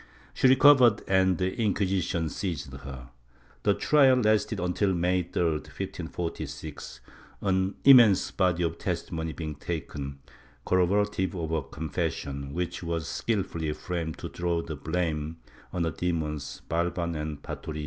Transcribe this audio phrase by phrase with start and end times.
[0.33, 3.09] She recovered and the Inquisition seized her.
[3.61, 7.01] The trial lasted until May 3, 1546,
[7.41, 10.17] an immense body of testimony being taken,
[10.65, 15.37] corroborative of her confession, which was skilfully framed to throw the blame
[15.71, 17.79] on her demons Balban and Patorrio.